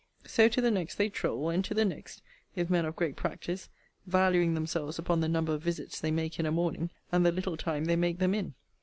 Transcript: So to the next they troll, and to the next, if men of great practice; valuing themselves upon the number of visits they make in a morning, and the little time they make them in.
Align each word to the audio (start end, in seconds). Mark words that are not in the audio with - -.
So 0.25 0.47
to 0.49 0.61
the 0.61 0.71
next 0.71 0.95
they 0.95 1.09
troll, 1.09 1.49
and 1.51 1.63
to 1.63 1.75
the 1.75 1.85
next, 1.85 2.23
if 2.55 2.71
men 2.71 2.85
of 2.85 2.95
great 2.95 3.15
practice; 3.15 3.69
valuing 4.07 4.55
themselves 4.55 4.97
upon 4.97 5.19
the 5.21 5.29
number 5.29 5.53
of 5.53 5.61
visits 5.61 5.99
they 5.99 6.09
make 6.09 6.39
in 6.39 6.47
a 6.47 6.51
morning, 6.51 6.89
and 7.11 7.23
the 7.23 7.31
little 7.31 7.55
time 7.55 7.85
they 7.85 7.95
make 7.95 8.17
them 8.17 8.33
in. 8.33 8.55